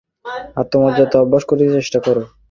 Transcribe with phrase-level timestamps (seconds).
[0.25, 2.17] সর্বদা আত্মবিশ্বাস অভ্যাস করিতে চেষ্টা কর।